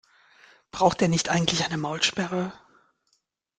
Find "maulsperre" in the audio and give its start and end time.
1.77-2.53